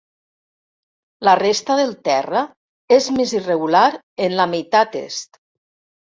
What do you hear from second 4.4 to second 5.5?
la meitat est.